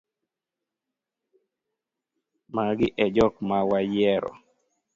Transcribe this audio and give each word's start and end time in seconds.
Magi 2.55 2.87
e 3.05 3.07
jok 3.15 3.33
mawayiero. 3.49 4.31